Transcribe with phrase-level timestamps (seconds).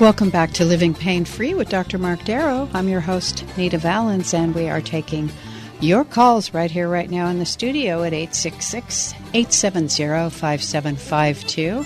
[0.00, 1.98] Welcome back to Living Pain Free with Dr.
[1.98, 2.70] Mark Darrow.
[2.72, 5.30] I'm your host, Nita Valens, and we are taking
[5.78, 11.84] your calls right here, right now in the studio at 866 870 5752.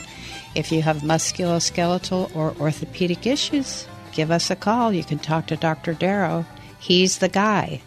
[0.54, 4.92] If you have musculoskeletal or orthopedic issues, give us a call.
[4.92, 5.92] You can talk to Dr.
[5.92, 6.46] Darrow.
[6.78, 7.82] He's the guy.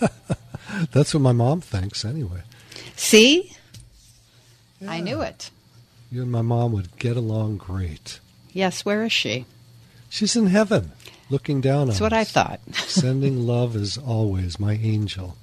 [0.92, 2.42] That's what my mom thinks, anyway.
[2.94, 3.56] See?
[4.80, 4.90] Yeah.
[4.90, 5.50] I knew it.
[6.12, 8.20] You and my mom would get along great.
[8.52, 9.46] Yes, where is she?
[10.08, 10.92] She's in heaven,
[11.28, 12.18] looking down That's on what us.
[12.18, 12.60] I thought.
[12.74, 15.36] sending love as always, my angel.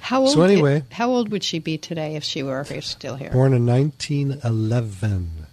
[0.00, 0.30] How old?
[0.30, 3.30] So anyway, how old would she be today if she were still here?
[3.30, 5.46] Born in 1911.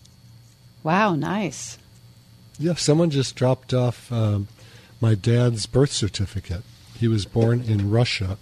[0.84, 1.78] Wow, nice.
[2.60, 4.48] Yeah, someone just dropped off um,
[5.00, 6.64] my dad's birth certificate.
[6.98, 8.38] He was born in Russia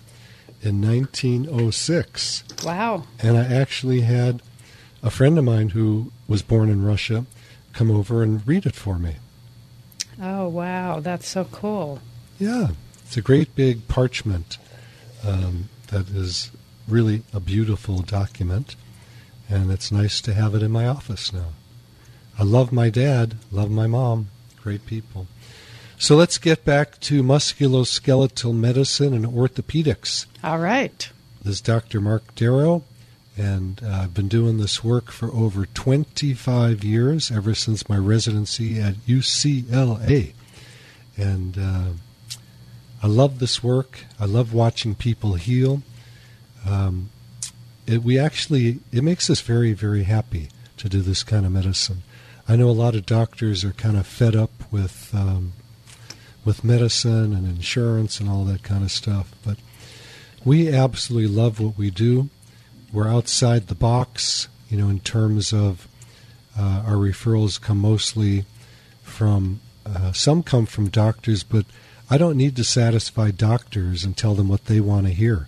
[0.61, 2.43] in 1906.
[2.65, 3.03] Wow.
[3.21, 4.41] And I actually had
[5.01, 7.25] a friend of mine who was born in Russia
[7.73, 9.15] come over and read it for me.
[10.21, 10.99] Oh, wow.
[10.99, 11.99] That's so cool.
[12.39, 12.69] Yeah.
[13.05, 14.57] It's a great big parchment
[15.25, 16.52] um, that is
[16.87, 18.75] really a beautiful document.
[19.49, 21.53] And it's nice to have it in my office now.
[22.37, 24.29] I love my dad, love my mom,
[24.61, 25.27] great people.
[25.97, 30.27] So let's get back to musculoskeletal medicine and orthopedics.
[30.43, 31.09] All right.
[31.43, 31.99] This is Dr.
[31.99, 32.83] Mark Darrow,
[33.39, 38.82] and uh, I've been doing this work for over 25 years, ever since my residency
[38.82, 40.33] at UCLA.
[41.16, 41.92] And uh,
[43.02, 44.02] I love this work.
[44.20, 45.83] I love watching people heal.
[46.67, 47.11] Um,
[47.88, 52.04] it, we actually, it makes us very, very happy to do this kind of medicine.
[52.45, 55.54] I know a lot of doctors are kind of fed up with um,
[56.44, 59.58] with medicine and insurance and all that kind of stuff, but
[60.44, 62.30] we absolutely love what we do.
[62.92, 65.88] We're outside the box, you know, in terms of
[66.58, 68.45] uh, our referrals come mostly
[69.04, 71.66] from uh, some come from doctors, but
[72.10, 75.48] I don't need to satisfy doctors and tell them what they want to hear.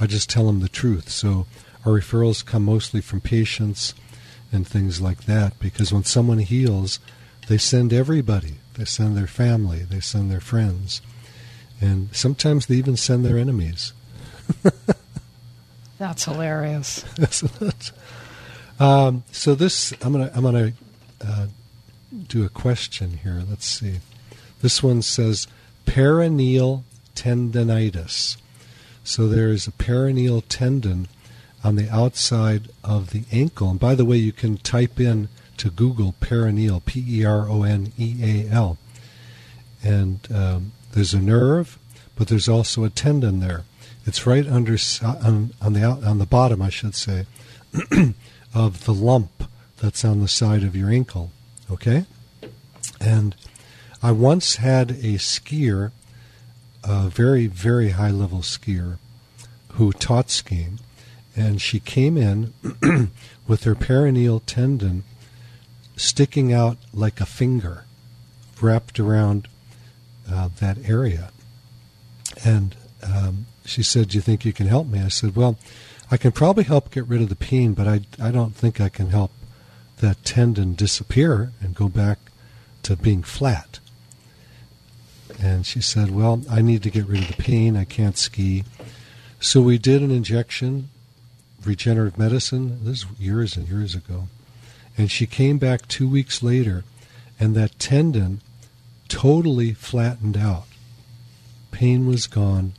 [0.00, 1.10] I just tell them the truth.
[1.10, 1.46] So
[1.84, 3.94] our referrals come mostly from patients
[4.50, 7.00] and things like that because when someone heals,
[7.48, 8.54] they send everybody.
[8.74, 11.02] They send their family, they send their friends,
[11.80, 13.92] and sometimes they even send their enemies.
[15.98, 17.04] That's hilarious.
[18.80, 20.72] um, so this, I'm gonna, I'm gonna
[21.26, 21.46] uh,
[22.28, 23.42] do a question here.
[23.48, 24.00] Let's see.
[24.62, 25.46] This one says
[25.86, 26.82] peroneal
[27.14, 28.36] tendonitis.
[29.02, 31.08] So there is a peroneal tendon
[31.64, 33.70] on the outside of the ankle.
[33.70, 37.62] And by the way, you can type in to Google peroneal, P E R O
[37.62, 38.78] N E A L.
[39.82, 41.78] And um, there's a nerve,
[42.16, 43.64] but there's also a tendon there.
[44.08, 47.26] It's right under on, on the on the bottom, I should say,
[48.54, 49.44] of the lump
[49.82, 51.30] that's on the side of your ankle.
[51.70, 52.06] Okay,
[52.98, 53.36] and
[54.02, 55.92] I once had a skier,
[56.82, 58.96] a very very high level skier,
[59.72, 60.80] who taught skiing,
[61.36, 62.54] and she came in
[63.46, 65.04] with her peroneal tendon
[65.96, 67.84] sticking out like a finger,
[68.62, 69.48] wrapped around
[70.32, 71.30] uh, that area,
[72.42, 75.00] and um, she said, Do you think you can help me?
[75.00, 75.58] I said, Well,
[76.10, 78.88] I can probably help get rid of the pain, but I, I don't think I
[78.88, 79.30] can help
[79.98, 82.18] that tendon disappear and go back
[82.84, 83.80] to being flat.
[85.40, 87.76] And she said, Well, I need to get rid of the pain.
[87.76, 88.64] I can't ski.
[89.40, 90.88] So we did an injection,
[91.64, 92.84] regenerative medicine.
[92.84, 94.28] This is years and years ago.
[94.96, 96.82] And she came back two weeks later,
[97.38, 98.40] and that tendon
[99.06, 100.64] totally flattened out.
[101.70, 102.72] Pain was gone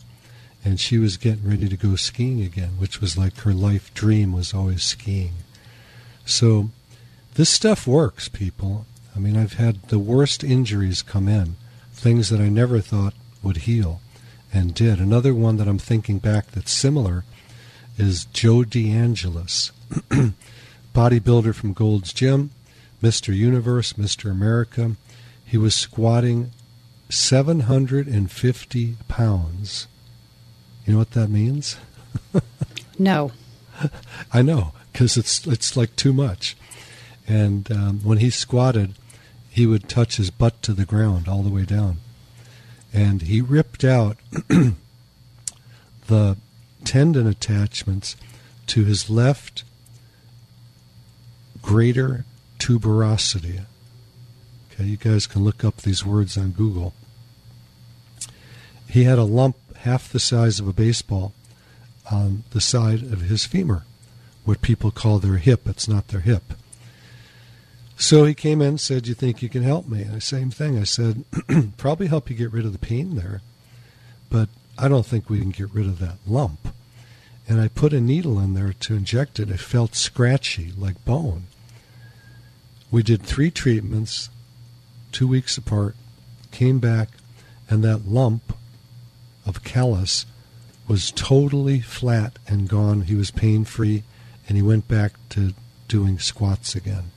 [0.64, 4.34] and she was getting ready to go skiing again, which was like her life dream
[4.34, 5.34] was always skiing.
[6.26, 6.70] So
[7.36, 8.86] This stuff works, people.
[9.16, 11.56] I mean, I've had the worst injuries come in,
[11.94, 14.02] things that I never thought would heal,
[14.54, 15.00] and did.
[15.00, 17.24] Another one that I'm thinking back that's similar
[17.98, 19.72] is Joe DeAngelis,
[20.94, 22.52] bodybuilder from Gold's Gym,
[23.02, 23.34] Mr.
[23.36, 24.30] Universe, Mr.
[24.32, 24.96] America.
[25.46, 26.52] He was squatting
[27.10, 29.88] 750 pounds.
[30.90, 31.78] You know what that means?
[32.98, 33.32] no.
[34.34, 36.58] I know, because it's it's like too much.
[37.28, 38.96] And um, when he squatted,
[39.52, 41.98] he would touch his butt to the ground all the way down.
[42.92, 44.18] And he ripped out
[46.08, 46.38] the
[46.86, 48.16] tendon attachments
[48.66, 49.64] to his left
[51.62, 52.26] greater
[52.58, 53.66] tuberosity.
[54.74, 56.96] Okay, you guys can look up these words on Google.
[58.90, 61.34] He had a lump half the size of a baseball
[62.12, 63.84] on the side of his femur,
[64.44, 65.68] what people call their hip.
[65.68, 66.54] It's not their hip.
[67.98, 70.04] So he came in and said, You think you can help me?
[70.04, 70.78] And the same thing.
[70.80, 71.24] I said,
[71.78, 73.42] Probably help you get rid of the pain there,
[74.30, 76.74] but I don't think we can get rid of that lump.
[77.48, 79.50] And I put a needle in there to inject it.
[79.50, 81.44] It felt scratchy, like bone.
[82.92, 84.30] We did three treatments,
[85.12, 85.96] two weeks apart,
[86.52, 87.10] came back,
[87.70, 88.54] and that lump
[89.46, 90.26] of callus
[90.88, 93.02] was totally flat and gone.
[93.02, 94.04] He was pain free,
[94.48, 95.54] and he went back to
[95.88, 97.12] doing squats again.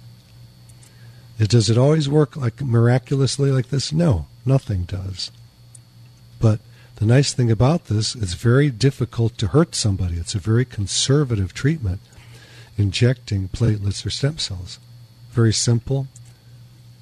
[1.38, 3.92] Does it always work like miraculously like this?
[3.92, 5.30] No, nothing does.
[6.40, 6.60] But
[6.96, 10.16] the nice thing about this, it's very difficult to hurt somebody.
[10.16, 12.00] It's a very conservative treatment,
[12.76, 14.78] injecting platelets or stem cells.
[15.30, 16.06] Very simple.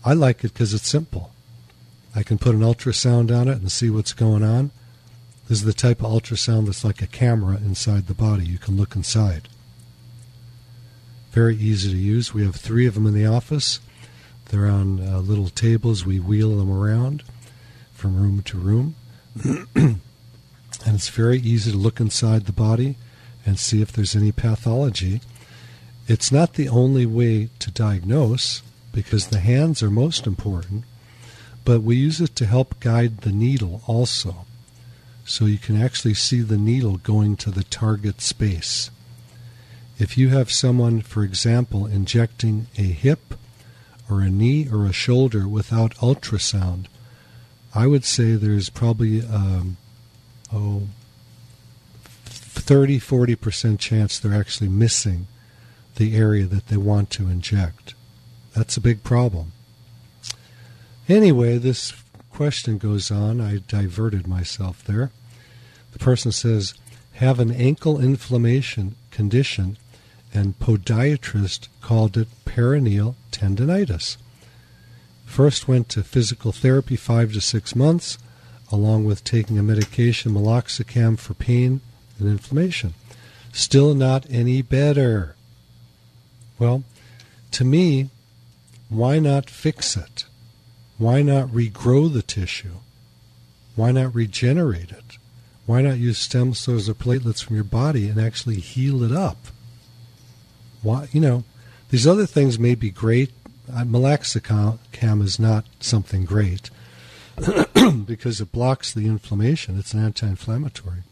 [0.04, 1.32] I like it because it's simple.
[2.14, 4.70] I can put an ultrasound on it and see what's going on.
[5.50, 8.44] Is the type of ultrasound that's like a camera inside the body.
[8.44, 9.48] You can look inside.
[11.32, 12.32] Very easy to use.
[12.32, 13.80] We have three of them in the office.
[14.46, 16.06] They're on uh, little tables.
[16.06, 17.24] We wheel them around
[17.92, 18.94] from room to room.
[19.74, 20.00] and
[20.86, 22.94] it's very easy to look inside the body
[23.44, 25.20] and see if there's any pathology.
[26.06, 28.62] It's not the only way to diagnose
[28.92, 30.84] because the hands are most important,
[31.64, 34.46] but we use it to help guide the needle also
[35.24, 38.90] so you can actually see the needle going to the target space.
[39.98, 43.34] If you have someone, for example, injecting a hip
[44.10, 46.86] or a knee or a shoulder without ultrasound,
[47.74, 49.76] I would say there's probably um,
[50.52, 50.88] oh
[52.24, 55.26] 30 40% chance they're actually missing
[55.96, 57.94] the area that they want to inject.
[58.54, 59.52] That's a big problem.
[61.08, 61.92] Anyway, this
[62.32, 63.40] question goes on.
[63.40, 65.10] I diverted myself there.
[65.92, 66.74] The person says,
[67.14, 69.76] have an ankle inflammation condition,
[70.32, 74.16] and podiatrist called it peroneal tendonitis.
[75.26, 78.18] First went to physical therapy five to six months,
[78.72, 81.80] along with taking a medication, meloxicam, for pain
[82.18, 82.94] and inflammation.
[83.52, 85.34] Still not any better.
[86.58, 86.84] Well,
[87.52, 88.10] to me,
[88.88, 90.24] why not fix it?
[91.00, 92.74] Why not regrow the tissue?
[93.74, 95.16] Why not regenerate it?
[95.64, 99.38] Why not use stem cells or platelets from your body and actually heal it up?
[100.82, 101.44] Why, you know,
[101.88, 103.32] these other things may be great.
[103.72, 106.68] Uh, Meloxicam is not something great
[108.04, 109.78] because it blocks the inflammation.
[109.78, 111.04] It's an anti-inflammatory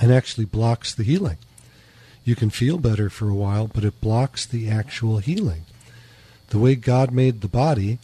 [0.00, 1.38] and actually blocks the healing.
[2.22, 5.64] You can feel better for a while, but it blocks the actual healing.
[6.50, 7.98] The way God made the body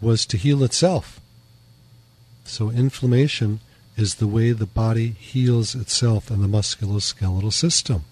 [0.00, 1.20] was to heal itself.
[2.44, 3.60] So inflammation
[3.96, 8.04] is the way the body heals itself in the musculoskeletal system.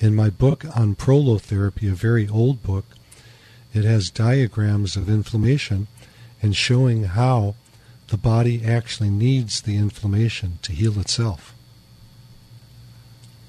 [0.00, 2.86] In my book on prolotherapy, a very old book,
[3.74, 5.86] it has diagrams of inflammation
[6.40, 7.54] and showing how
[8.08, 11.54] the body actually needs the inflammation to heal itself.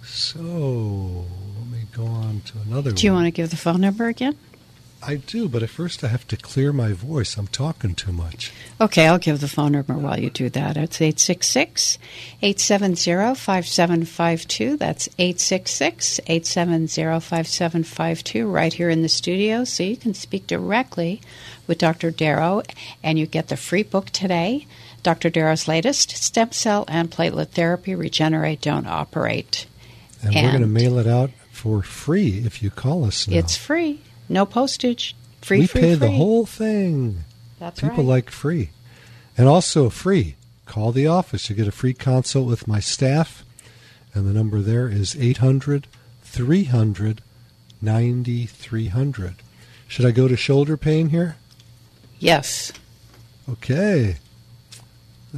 [0.05, 3.23] So, let me go on to another Do you one.
[3.23, 4.37] want to give the phone number again?
[5.05, 7.37] I do, but at first I have to clear my voice.
[7.37, 8.51] I'm talking too much.
[8.79, 10.77] Okay, I'll give the phone number while you do that.
[10.77, 11.97] It's 866
[12.41, 14.77] 870 5752.
[14.77, 19.63] That's 866 870 5752 right here in the studio.
[19.63, 21.21] So you can speak directly
[21.67, 22.11] with Dr.
[22.11, 22.61] Darrow
[23.03, 24.67] and you get the free book today.
[25.03, 25.29] Dr.
[25.29, 29.65] Darrow's latest Stem Cell and Platelet Therapy Regenerate, Don't Operate.
[30.21, 33.37] And, we're going to mail it out for free if you call us now.
[33.37, 33.99] It's free,
[34.33, 35.15] no postage.
[35.41, 36.07] Free, we free, pay free.
[36.07, 37.23] the whole thing.
[37.59, 37.91] That's right.
[37.91, 38.15] People right.
[38.15, 38.71] like free.
[39.37, 40.35] And also free.
[40.65, 41.49] Call the office.
[41.49, 43.45] You get a free consult with my staff.
[44.13, 45.87] And the number there is 800
[46.23, 47.21] 300
[47.81, 49.35] 9300.
[49.87, 51.35] Should I go to shoulder pain here?
[52.19, 52.71] Yes.
[53.49, 54.17] Okay.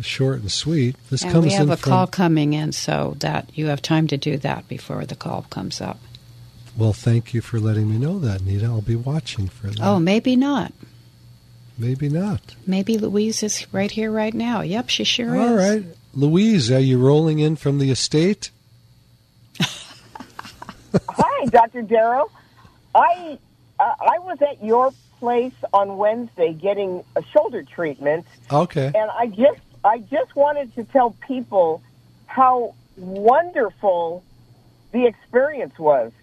[0.01, 0.95] Short and sweet.
[1.09, 4.07] This and comes we have a from, call coming in, so that you have time
[4.07, 5.99] to do that before the call comes up.
[6.77, 8.65] Well, thank you for letting me know that, Nita.
[8.65, 9.79] I'll be watching for that.
[9.81, 10.73] Oh, maybe not.
[11.77, 12.55] Maybe not.
[12.67, 14.61] Maybe Louise is right here right now.
[14.61, 15.49] Yep, she sure All is.
[15.49, 15.85] All right.
[16.13, 18.49] Louise, are you rolling in from the estate?
[21.09, 21.81] Hi, Dr.
[21.81, 22.29] Darrow.
[22.93, 23.37] I
[23.79, 28.91] uh, I was at your place on Wednesday getting a shoulder treatment, Okay.
[28.95, 31.81] and I just I just wanted to tell people
[32.27, 34.23] how wonderful
[34.93, 36.13] the experience was.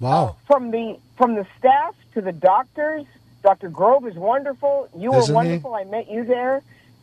[0.00, 0.36] Wow.
[0.46, 3.04] From the from the staff to the doctors,
[3.42, 3.68] Dr.
[3.68, 4.88] Grove is wonderful.
[4.96, 5.48] You Isn't were he?
[5.48, 5.74] wonderful.
[5.74, 6.62] I met you there.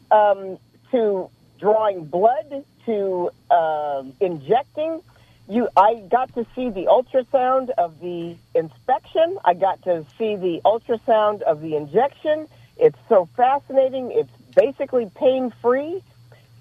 [0.10, 0.58] Um,
[0.92, 5.02] to drawing blood to uh, injecting.
[5.50, 9.38] You, I got to see the ultrasound of the inspection.
[9.46, 12.48] I got to see the ultrasound of the injection.
[12.78, 14.12] It's so fascinating.
[14.12, 16.02] It's basically pain free.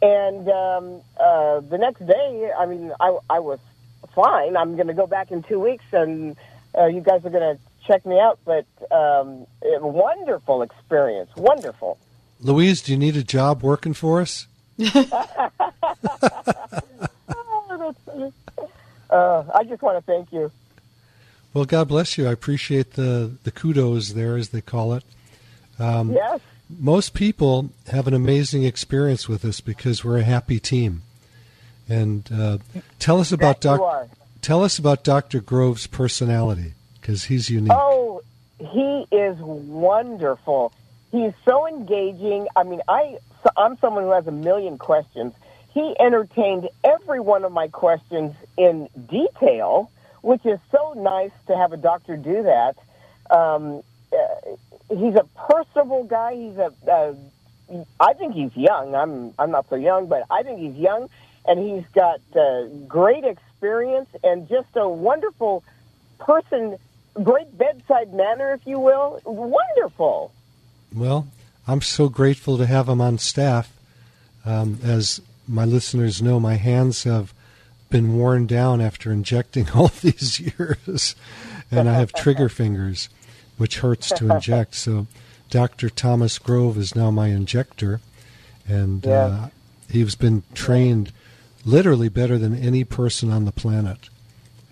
[0.03, 3.59] And um, uh, the next day, I mean, I, I was
[4.17, 4.57] fine.
[4.57, 6.37] I'm going to go back in two weeks, and
[6.77, 8.41] uh, you guys are going to check me out.
[8.45, 11.31] But um, a wonderful experience.
[11.37, 11.99] Wonderful.
[12.41, 14.49] Louise, do you need a job working for us?
[19.09, 20.51] Uh, I just want to thank you.
[21.55, 22.27] Well, God bless you.
[22.27, 25.05] I appreciate the, the kudos there, as they call it.
[25.79, 26.41] Um, Yes.
[26.69, 31.03] Most people have an amazing experience with us because we're a happy team.
[31.89, 32.59] And uh,
[33.07, 34.09] tell us about Doc.
[34.43, 35.41] Tell us about Dr.
[35.41, 37.73] Grove's personality because he's unique.
[37.73, 38.23] Oh,
[38.59, 40.73] he is wonderful.
[41.13, 42.49] He's so engaging.
[42.57, 45.35] I mean, I so I'm someone who has a million questions.
[45.73, 49.91] He entertained every one of my questions in detail,
[50.23, 52.77] which is so nice to have a doctor do that.
[53.31, 53.83] Um,
[54.13, 54.57] uh,
[54.89, 56.35] he's a personable guy.
[56.35, 56.73] He's a.
[56.91, 57.15] Uh,
[58.01, 58.95] I think he's young.
[58.95, 59.35] I'm.
[59.39, 61.09] I'm not so young, but I think he's young,
[61.47, 65.63] and he's got uh, great experience and just a wonderful
[66.19, 66.77] person.
[67.23, 69.21] Great bedside manner, if you will.
[69.25, 70.33] Wonderful.
[70.95, 71.29] Well,
[71.67, 73.73] I'm so grateful to have him on staff.
[74.45, 77.33] Um, as my listeners know, my hands have
[77.91, 81.15] been worn down after injecting all these years,
[81.71, 83.09] and I have trigger fingers,
[83.57, 84.75] which hurts to inject.
[84.75, 85.07] So,
[85.51, 85.89] Dr.
[85.89, 88.01] Thomas Grove is now my injector,
[88.69, 89.49] and uh,
[89.89, 91.13] he's been trained
[91.67, 94.09] literally better than any person on the planet.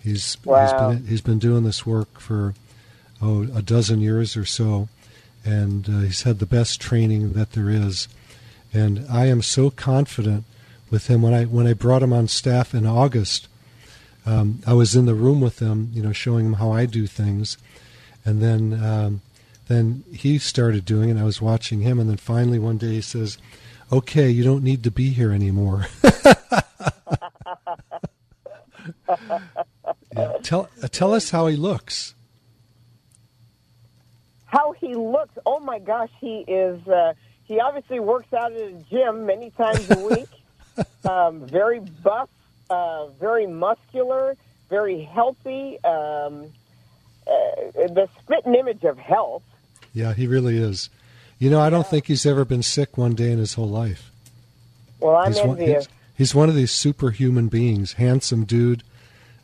[0.01, 0.61] He's Wow.
[0.61, 2.55] he's been he's been doing this work for
[3.21, 4.87] oh a dozen years or so,
[5.43, 8.07] and uh, he's had the best training that there is.
[8.73, 10.45] And I am so confident
[10.89, 11.21] with him.
[11.21, 13.47] When I when I brought him on staff in August,
[14.25, 17.07] um, I was in the room with him, you know, showing him how I do
[17.07, 17.57] things,
[18.23, 19.21] and then um,
[19.67, 21.17] then he started doing it.
[21.19, 23.37] I was watching him, and then finally one day he says,
[23.91, 25.87] "Okay, you don't need to be here anymore."
[29.07, 30.33] yeah.
[30.43, 32.13] Tell uh, tell us how he looks.
[34.45, 35.37] How he looks.
[35.45, 36.85] Oh my gosh, he is.
[36.87, 40.29] Uh, he obviously works out at a gym many times a week.
[41.09, 42.29] um, very buff,
[42.69, 44.35] uh, very muscular,
[44.69, 45.77] very healthy.
[45.83, 46.47] Um,
[47.27, 49.43] uh, the spitting image of health.
[49.93, 50.89] Yeah, he really is.
[51.39, 54.11] You know, I don't think he's ever been sick one day in his whole life.
[54.99, 58.83] Well, I'm he's, one, he's, he's one of these superhuman beings, handsome dude,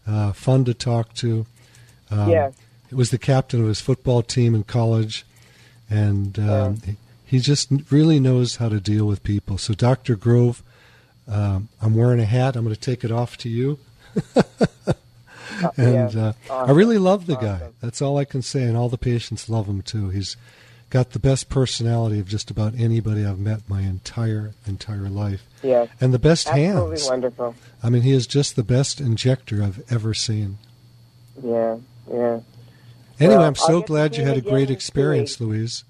[0.08, 1.46] uh, fun to talk to.
[2.10, 2.54] Um, Yes.
[2.90, 5.26] He was the captain of his football team in college,
[5.90, 9.58] and um, he, he just really knows how to deal with people.
[9.58, 10.18] So, Dr.
[10.18, 10.62] Grove,
[11.26, 12.58] um, I'm wearing a hat.
[12.58, 13.80] I'm going to take it off to you.
[15.78, 16.34] and yeah.
[16.50, 17.70] uh, I really love the guy.
[17.80, 20.10] That's all I can say, and all the patients love him too.
[20.10, 20.36] He's
[20.92, 25.90] got the best personality of just about anybody I've met my entire entire life, Yes.
[26.00, 27.08] and the best Absolutely hands.
[27.10, 27.56] wonderful.
[27.82, 30.60] I mean, he is just the best injector I've ever seen.
[31.44, 31.78] Yeah,
[32.12, 32.42] yeah.
[33.20, 35.40] Anyway, Well, I'm so glad you had a great experience.
[35.42, 35.84] Louise.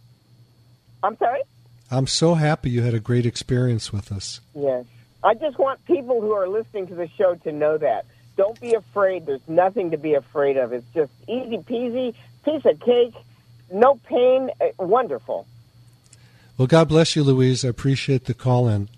[1.03, 1.41] I'm sorry.
[1.89, 4.39] I'm so happy you had a great experience with us.
[4.55, 4.85] Yes.
[5.23, 8.05] I just want people who are listening to the show to know that.
[8.37, 9.25] Don't be afraid.
[9.25, 10.71] There's nothing to be afraid of.
[10.73, 12.13] It's just easy peasy,
[12.45, 13.13] piece of cake,
[13.71, 14.49] no pain.
[14.59, 15.47] Uh, wonderful.
[16.57, 17.65] Well, God bless you, Louise.
[17.65, 18.89] I appreciate the call in.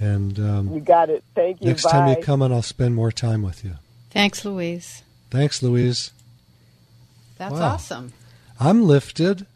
[0.00, 1.22] And um, You got it.
[1.34, 1.68] Thank you.
[1.68, 1.90] next Bye.
[1.92, 3.74] time you come in, I'll spend more time with you.
[4.10, 5.02] Thanks, Louise.
[5.30, 6.10] Thanks, Louise.
[7.38, 7.74] That's Wow.
[7.74, 8.12] awesome.
[8.58, 9.46] I'm lifted.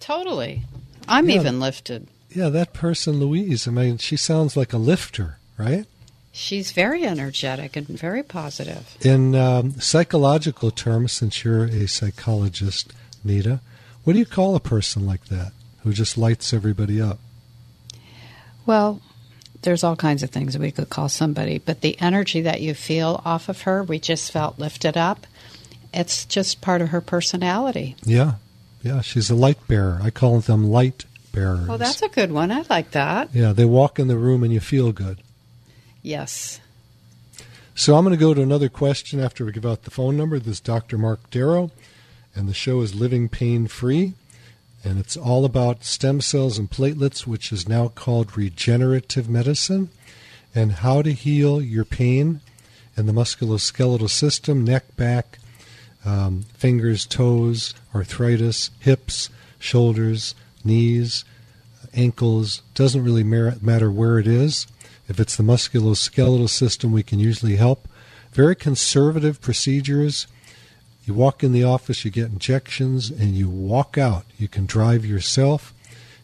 [0.00, 0.62] Totally.
[1.08, 1.36] I'm Yeah.
[1.36, 2.08] even lifted.
[2.34, 5.86] Yeah, that person, Louise, I mean, she sounds like a lifter, right?
[6.32, 8.96] She's very energetic and very positive.
[9.00, 12.92] In um, psychological terms, since you're a psychologist,
[13.26, 13.60] Nita,
[14.04, 15.52] What do you call a person like that
[15.82, 17.18] who just lights everybody up?
[18.64, 19.00] Well,
[19.62, 23.20] there's all kinds of things we could call somebody, but the energy that you feel
[23.24, 25.26] off of her, we just felt lifted up.
[25.92, 27.96] It's just part of her personality.
[28.04, 28.34] Yeah,
[28.82, 29.98] yeah, she's a light bearer.
[30.02, 31.66] I call them light bearers.
[31.66, 32.52] Well, that's a good one.
[32.52, 33.30] I like that.
[33.32, 35.18] yeah, they walk in the room and you feel good.
[36.02, 36.60] Yes.
[37.74, 40.38] So I'm going to go to another question after we give out the phone number.
[40.38, 40.96] This is Dr.
[40.96, 41.70] Mark Darrow,
[42.36, 44.12] and the show is Living Pain Free,
[44.84, 49.88] and it's all about stem cells and platelets, which is now called regenerative medicine,
[50.54, 52.42] and how to heal your pain
[52.94, 55.38] in the musculoskeletal system, neck, back,
[56.04, 61.24] um, fingers, toes, arthritis, hips, shoulders, knees,
[61.94, 62.62] ankles.
[62.74, 64.66] Doesn't really matter where it is.
[65.08, 67.88] If it's the musculoskeletal system, we can usually help.
[68.32, 70.26] Very conservative procedures.
[71.06, 74.26] You walk in the office, you get injections, and you walk out.
[74.38, 75.72] You can drive yourself.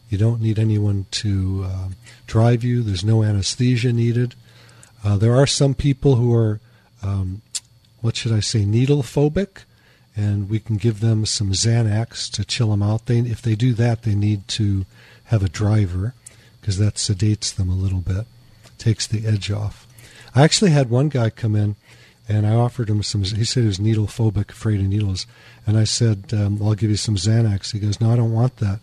[0.09, 1.87] You don't need anyone to uh,
[2.27, 2.83] drive you.
[2.83, 4.35] There's no anesthesia needed.
[5.03, 6.59] Uh, there are some people who are,
[7.01, 7.41] um,
[8.01, 9.63] what should I say, needle phobic,
[10.15, 13.05] and we can give them some Xanax to chill them out.
[13.05, 14.85] They, if they do that, they need to
[15.25, 16.13] have a driver
[16.59, 18.25] because that sedates them a little bit
[18.77, 19.87] takes the edge off.
[20.35, 21.75] I actually had one guy come in,
[22.33, 23.23] and I offered him some.
[23.23, 25.27] He said he was needle phobic, afraid of needles,
[25.67, 28.57] and I said, um, "I'll give you some Xanax." He goes, "No, I don't want
[28.57, 28.79] that."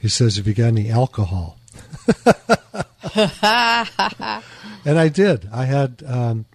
[0.00, 1.58] He says, "Have you got any alcohol?"
[3.14, 5.48] and I did.
[5.52, 6.46] I had um,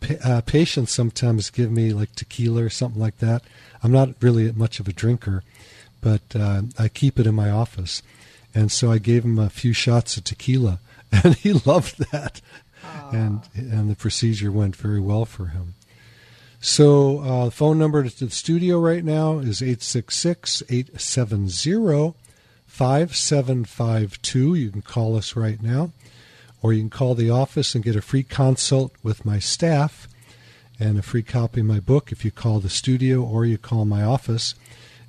[0.00, 3.42] pa- uh, patients sometimes give me like tequila or something like that.
[3.82, 5.42] I'm not really much of a drinker,
[6.00, 8.02] but uh, I keep it in my office,
[8.54, 10.80] and so I gave him a few shots of tequila
[11.24, 12.40] and he loved that,
[13.12, 15.74] and and the procedure went very well for him.
[16.60, 22.14] So, uh, phone number to the studio right now is 866 870
[22.66, 24.54] 5752.
[24.54, 25.92] You can call us right now,
[26.60, 30.08] or you can call the office and get a free consult with my staff
[30.78, 33.84] and a free copy of my book if you call the studio or you call
[33.84, 34.54] my office.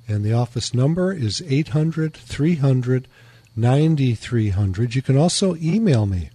[0.06, 3.08] And the office number is 800 300
[3.56, 4.94] 9300.
[4.94, 6.30] You can also email me.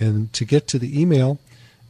[0.00, 1.38] And to get to the email,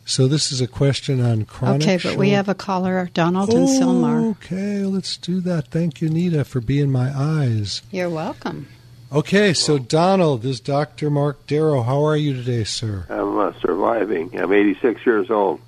[0.07, 1.83] So this is a question on chronic.
[1.83, 4.31] Okay, but we have a caller, Donald in Sylmar.
[4.33, 5.69] Okay, let's do that.
[5.69, 7.83] Thank you, Nita, for being my eyes.
[7.93, 8.67] You're welcome.
[9.13, 11.11] Okay, so Donald, this is Dr.
[11.11, 11.83] Mark Darrow.
[11.83, 13.07] How are you today, sir?
[13.09, 14.37] I'm uh, surviving.
[14.39, 15.61] I'm 86 years old.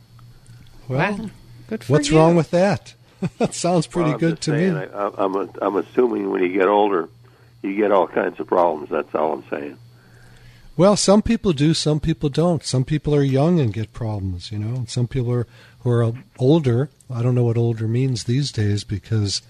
[0.88, 1.30] Well, Wow.
[1.68, 2.18] Good for what's you.
[2.18, 2.94] wrong with that?
[3.38, 4.86] that sounds pretty Well, good to saying, me.
[4.94, 7.08] I, I'm, I'm assuming when you get older,
[7.62, 8.90] you get all kinds of problems.
[8.90, 9.78] That's all I'm saying.
[10.76, 12.64] Well, some people do, some people don't.
[12.64, 15.46] Some people are young and get problems, you know, and some people are
[15.80, 16.88] who are older.
[17.10, 19.42] I don't know what older means these days because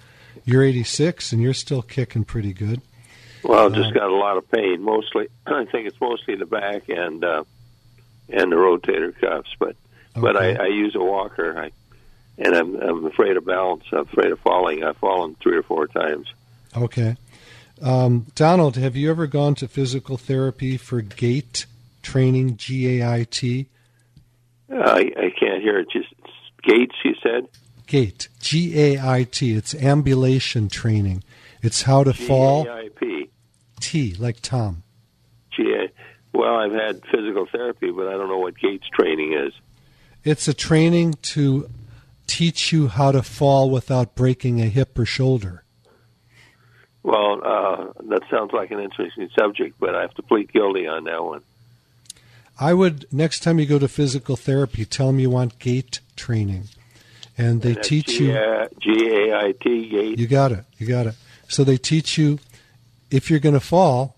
[0.44, 2.80] you're 86 and you're still kicking pretty good.
[3.44, 4.82] Well, I've just got a lot of pain.
[4.82, 7.44] Mostly, I think it's mostly the back and uh,
[8.28, 9.54] and the rotator cuffs.
[9.58, 9.76] But
[10.14, 11.58] but I, I use a walker.
[11.58, 11.70] I
[12.44, 13.84] and I'm I'm afraid of balance.
[13.92, 14.82] I'm afraid of falling.
[14.84, 16.26] I've fallen three or four times.
[16.76, 17.16] Okay.
[17.80, 21.66] Um, Donald, have you ever gone to physical therapy for gait
[22.02, 23.66] training, G A I T?
[24.70, 25.88] Uh, I, I can't hear it.
[25.92, 26.08] Just
[26.62, 27.48] Gates, you said.
[27.86, 29.54] Gait, G A I T.
[29.54, 31.24] It's ambulation training.
[31.60, 33.28] It's how to fall, G-A-I-P.
[33.80, 34.82] T, like Tom.
[35.56, 35.90] G-A-
[36.36, 39.52] Well, I've had physical therapy, but I don't know what Gates training is.
[40.24, 41.68] It's a training to
[42.26, 45.64] teach you how to fall without breaking a hip or shoulder.
[47.02, 51.04] Well, uh, that sounds like an interesting subject, but I have to plead guilty on
[51.04, 51.42] that one.
[52.60, 56.68] I would next time you go to physical therapy, tell them you want gait training,
[57.36, 58.32] and they That's teach you.
[58.78, 60.18] G A I T Gate.
[60.18, 60.64] You got it.
[60.78, 61.14] You got it.
[61.48, 62.38] So they teach you
[63.10, 64.16] if you're going to fall,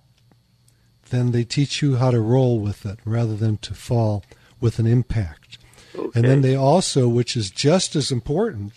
[1.11, 4.25] then they teach you how to roll with it rather than to fall
[4.61, 5.59] with an impact.
[5.95, 6.11] Okay.
[6.15, 8.73] And then they also, which is just as important,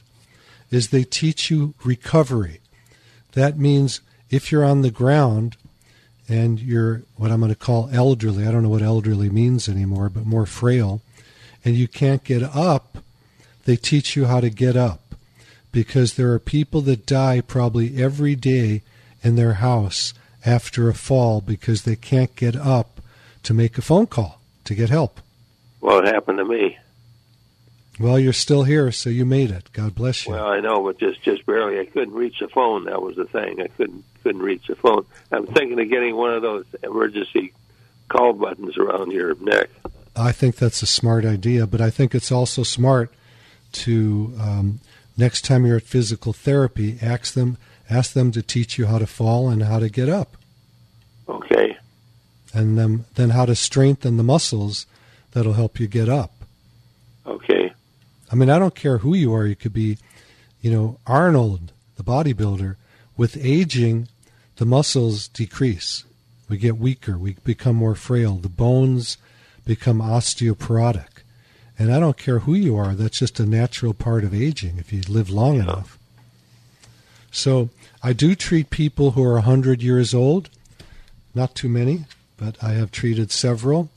[0.71, 2.59] is they teach you recovery.
[3.33, 5.55] That means if you're on the ground
[6.27, 10.09] and you're what I'm going to call elderly, I don't know what elderly means anymore,
[10.09, 11.01] but more frail,
[11.63, 12.97] and you can't get up,
[13.65, 15.01] they teach you how to get up.
[15.71, 18.81] Because there are people that die probably every day
[19.21, 20.13] in their house
[20.45, 23.01] after a fall because they can't get up
[23.43, 25.19] to make a phone call to get help.
[25.81, 26.77] well, it happened to me.
[27.99, 29.71] Well, you're still here, so you made it.
[29.73, 30.33] God bless you.
[30.33, 31.79] Well, I know, but just just barely.
[31.79, 32.85] I couldn't reach the phone.
[32.85, 33.59] That was the thing.
[33.59, 35.05] I couldn't couldn't reach the phone.
[35.31, 37.53] I'm thinking of getting one of those emergency
[38.09, 39.69] call buttons around your neck.
[40.15, 43.13] I think that's a smart idea, but I think it's also smart
[43.73, 44.79] to um,
[45.15, 47.57] next time you're at physical therapy, ask them
[47.89, 50.37] ask them to teach you how to fall and how to get up.
[51.27, 51.77] Okay.
[52.53, 54.85] And then then how to strengthen the muscles
[55.31, 56.31] that'll help you get up.
[57.25, 57.56] Okay.
[58.31, 59.45] I mean, I don't care who you are.
[59.45, 59.97] You could be,
[60.61, 62.75] you know, Arnold, the bodybuilder.
[63.15, 64.09] With aging,
[64.57, 66.03] the muscles decrease.
[66.49, 67.17] We get weaker.
[67.17, 68.35] We become more frail.
[68.35, 69.17] The bones
[69.65, 71.23] become osteoporotic.
[71.79, 74.91] And I don't care who you are, that's just a natural part of aging if
[74.91, 75.63] you live long yeah.
[75.63, 75.99] enough.
[77.31, 77.69] So
[78.01, 80.49] I do treat people who are 100 years old,
[81.35, 83.91] not too many, but I have treated several.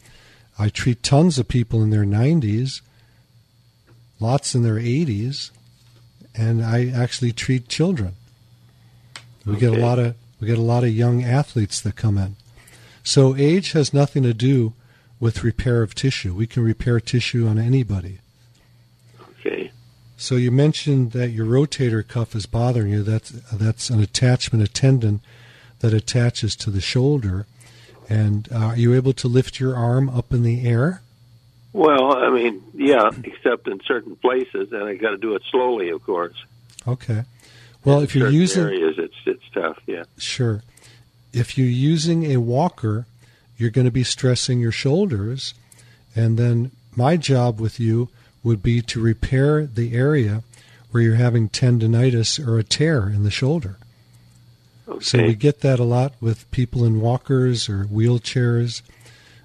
[0.59, 2.83] I treat tons of people in their 90s,
[4.21, 5.51] lots in their 80s,
[6.35, 8.15] and I actually treat children.
[9.45, 9.61] We okay.
[9.61, 12.37] get a lot of we get a lot of young athletes that come in.
[13.03, 14.75] So age has nothing to do
[15.19, 16.35] with repair of tissue.
[16.35, 18.21] We can repair tissue on anybody.
[19.39, 19.71] Okay.
[20.17, 23.03] So you mentioned that your rotator cuff is bothering you.
[23.03, 25.21] That's that's an attachment, a tendon
[25.81, 27.47] that attaches to the shoulder.
[28.09, 31.03] And uh, are you able to lift your arm up in the air?
[31.73, 35.91] Well, I mean, yeah, except in certain places, and I got to do it slowly,
[35.91, 36.35] of course.
[36.87, 37.25] Okay.
[37.85, 39.79] Well, in if you're using areas, it's it's tough.
[39.87, 40.05] Yeah.
[40.19, 40.63] Sure.
[41.33, 43.07] If you're using a walker,
[43.57, 45.55] you're going to be stressing your shoulders.
[46.17, 48.09] And then my job with you
[48.43, 50.43] would be to repair the area
[50.91, 53.77] where you're having tendonitis or a tear in the shoulder.
[54.89, 55.05] Okay.
[55.05, 58.83] So we get that a lot with people in walkers or wheelchairs.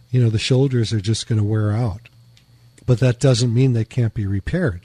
[0.09, 2.09] You know, the shoulders are just going to wear out.
[2.85, 4.81] But that doesn't mean they can't be repaired.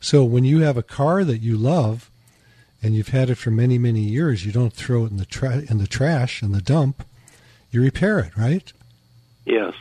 [0.00, 2.10] So when you have a car that you love
[2.82, 5.64] and you've had it for many, many years, you don't throw it in the tra-
[5.68, 7.04] in the trash in the dump
[7.70, 8.72] you repair it, right?
[9.44, 9.74] Yes.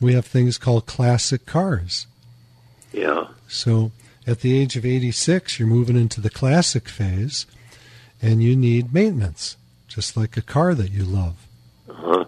[0.00, 2.06] We have things called classic cars.
[2.92, 3.28] Yeah.
[3.48, 3.92] So
[4.26, 7.46] at the age of 86, you're moving into the classic phase
[8.22, 9.56] and you need maintenance,
[9.88, 11.46] just like a car that you love.
[11.88, 12.24] Uh-huh.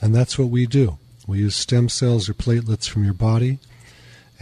[0.00, 0.98] And that's what we do.
[1.26, 3.58] We use stem cells or platelets from your body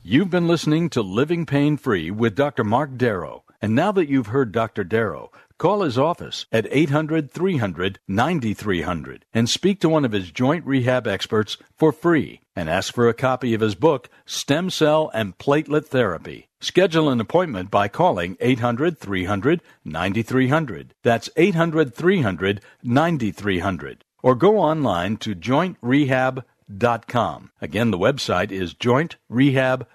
[0.02, 2.64] You've been listening to Living Pain Free with Dr.
[2.64, 3.44] Mark Darrow.
[3.60, 4.82] And now that you've heard Dr.
[4.82, 5.30] Darrow,
[5.62, 11.06] Call his office at 800 300 9300 and speak to one of his joint rehab
[11.06, 15.86] experts for free and ask for a copy of his book, Stem Cell and Platelet
[15.86, 16.48] Therapy.
[16.60, 20.94] Schedule an appointment by calling 800 300 9300.
[21.04, 24.04] That's 800 300 9300.
[24.20, 27.50] Or go online to jointrehab.com.
[27.60, 29.86] Again, the website is jointrehab.com.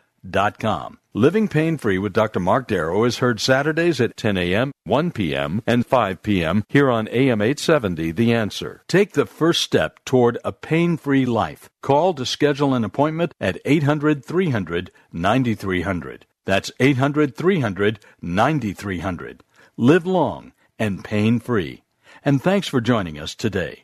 [1.13, 2.39] Living Pain Free with Dr.
[2.39, 6.63] Mark Darrow is heard Saturdays at 10 a.m., 1 p.m., and 5 p.m.
[6.69, 8.83] here on AM 870 The Answer.
[8.87, 11.69] Take the first step toward a pain free life.
[11.81, 16.25] Call to schedule an appointment at 800 300 9300.
[16.45, 19.43] That's 800 300 9300.
[19.75, 21.83] Live long and pain free.
[22.23, 23.83] And thanks for joining us today.